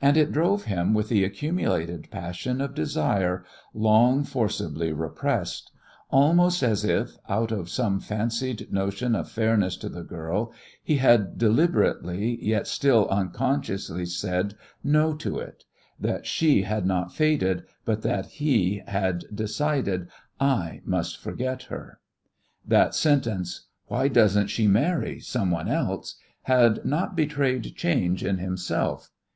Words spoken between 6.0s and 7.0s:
almost as